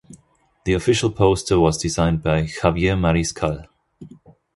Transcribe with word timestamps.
The 0.63 0.73
official 0.73 1.11
poster 1.11 1.59
was 1.59 1.77
designed 1.77 2.23
by 2.23 2.45
Javier 2.45 2.97
Mariscal. 2.97 3.67